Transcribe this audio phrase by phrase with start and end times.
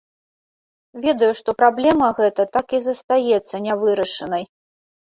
[1.03, 4.43] Ведаю, што праблема гэта так і застаецца не вырашанай.